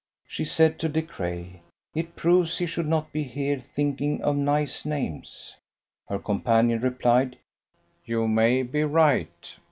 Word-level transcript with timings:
She 0.25 0.45
said 0.45 0.79
to 0.79 0.89
De 0.89 1.03
Craye. 1.03 1.59
"It 1.93 2.15
proves 2.15 2.57
he 2.57 2.65
should 2.65 2.87
not 2.87 3.11
be 3.11 3.21
here 3.21 3.59
thinking 3.59 4.19
of 4.23 4.35
nice 4.35 4.83
names." 4.83 5.55
Her 6.09 6.17
companion 6.17 6.81
replied, 6.81 7.37
"You 8.05 8.27
may 8.27 8.63
be 8.63 8.83
right." 8.83 9.59